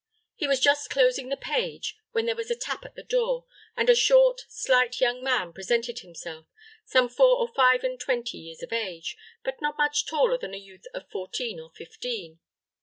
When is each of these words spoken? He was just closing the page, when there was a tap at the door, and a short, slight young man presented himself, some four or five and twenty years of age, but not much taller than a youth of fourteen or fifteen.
He 0.33 0.47
was 0.47 0.59
just 0.59 0.89
closing 0.89 1.29
the 1.29 1.37
page, 1.37 1.95
when 2.11 2.25
there 2.25 2.35
was 2.35 2.49
a 2.49 2.55
tap 2.55 2.85
at 2.85 2.95
the 2.95 3.03
door, 3.03 3.45
and 3.77 3.87
a 3.87 3.93
short, 3.93 4.41
slight 4.49 4.99
young 4.99 5.23
man 5.23 5.53
presented 5.53 5.99
himself, 5.99 6.47
some 6.83 7.07
four 7.07 7.37
or 7.37 7.53
five 7.53 7.83
and 7.83 7.99
twenty 7.99 8.39
years 8.39 8.63
of 8.63 8.73
age, 8.73 9.15
but 9.43 9.61
not 9.61 9.77
much 9.77 10.07
taller 10.07 10.39
than 10.39 10.55
a 10.55 10.57
youth 10.57 10.85
of 10.95 11.07
fourteen 11.11 11.59
or 11.59 11.69
fifteen. 11.69 12.39